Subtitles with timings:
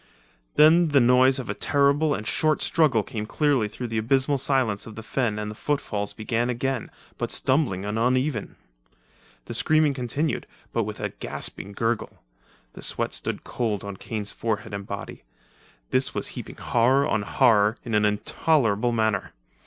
[0.55, 4.87] Then the noise of a terrible and short struggle came clearly through the abysmal silence
[4.87, 6.89] of the night and the footfalls began again,
[7.19, 8.55] but stumbling and uneven.
[9.45, 12.17] The screaming continued, but with a gasping gurgle.
[12.73, 15.23] The sweat stood cold on Kane's forehead and body.
[15.91, 19.33] This was heaping horror on horror in an intolerable manner.